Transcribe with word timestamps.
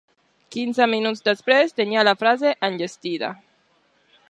Quinze 0.53 0.87
minuts 0.93 1.21
després 1.27 1.77
tenia 1.81 2.05
la 2.09 2.15
frase 2.23 2.55
enllestida. 2.71 3.33